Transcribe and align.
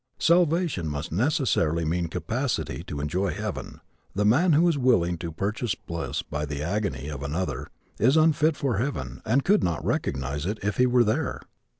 Salvation 0.17 0.87
must 0.87 1.11
necessarily 1.11 1.85
mean 1.85 2.07
capacity 2.07 2.83
to 2.85 2.99
enjoy 2.99 3.29
heaven. 3.29 3.81
The 4.15 4.25
man 4.25 4.53
who 4.53 4.67
is 4.67 4.75
willing 4.75 5.15
to 5.19 5.31
purchase 5.31 5.75
bliss 5.75 6.23
by 6.23 6.47
the 6.47 6.63
agony 6.63 7.07
of 7.07 7.21
another 7.21 7.67
is 7.99 8.17
unfit 8.17 8.57
for 8.57 8.77
heaven 8.79 9.21
and 9.27 9.45
could 9.45 9.63
not 9.63 9.85
recognize 9.85 10.47
it 10.47 10.57
if 10.63 10.77
he 10.77 10.87
were 10.87 11.03
there. 11.03 11.39